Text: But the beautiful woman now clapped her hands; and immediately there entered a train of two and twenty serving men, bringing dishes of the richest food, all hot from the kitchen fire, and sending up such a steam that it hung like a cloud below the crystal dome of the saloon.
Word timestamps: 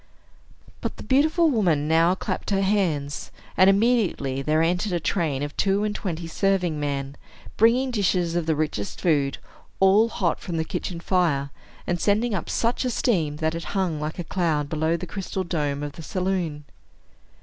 But 0.81 0.97
the 0.97 1.03
beautiful 1.03 1.51
woman 1.51 1.87
now 1.87 2.15
clapped 2.15 2.49
her 2.49 2.63
hands; 2.63 3.29
and 3.55 3.69
immediately 3.69 4.41
there 4.41 4.63
entered 4.63 4.93
a 4.93 4.99
train 4.99 5.43
of 5.43 5.55
two 5.55 5.83
and 5.83 5.93
twenty 5.93 6.25
serving 6.25 6.79
men, 6.79 7.15
bringing 7.55 7.91
dishes 7.91 8.35
of 8.35 8.47
the 8.47 8.55
richest 8.55 8.99
food, 8.99 9.37
all 9.79 10.09
hot 10.09 10.39
from 10.39 10.57
the 10.57 10.65
kitchen 10.65 10.99
fire, 10.99 11.51
and 11.85 11.99
sending 12.01 12.33
up 12.33 12.49
such 12.49 12.83
a 12.83 12.89
steam 12.89 13.35
that 13.35 13.53
it 13.53 13.63
hung 13.77 13.99
like 13.99 14.17
a 14.17 14.23
cloud 14.23 14.69
below 14.69 14.97
the 14.97 15.05
crystal 15.05 15.43
dome 15.43 15.83
of 15.83 15.91
the 15.91 16.01
saloon. 16.01 16.65